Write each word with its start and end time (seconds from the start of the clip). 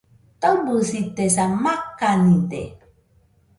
Taɨbɨsitesa, 0.41 1.43
makanide 1.63 2.61